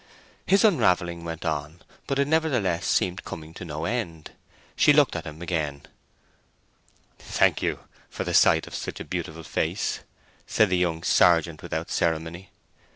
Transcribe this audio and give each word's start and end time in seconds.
His 0.47 0.63
unravelling 0.63 1.23
went 1.25 1.45
on, 1.45 1.83
but 2.07 2.17
it 2.17 2.27
nevertheless 2.27 2.87
seemed 2.87 3.23
coming 3.23 3.53
to 3.53 3.63
no 3.63 3.85
end. 3.85 4.31
She 4.75 4.93
looked 4.93 5.15
at 5.15 5.25
him 5.27 5.43
again. 5.43 5.83
"Thank 7.19 7.61
you 7.61 7.81
for 8.09 8.23
the 8.23 8.33
sight 8.33 8.65
of 8.65 8.73
such 8.73 8.99
a 8.99 9.05
beautiful 9.05 9.43
face!" 9.43 9.99
said 10.47 10.71
the 10.71 10.77
young 10.79 11.03
sergeant, 11.03 11.61
without 11.61 11.91
ceremony. 11.91 12.49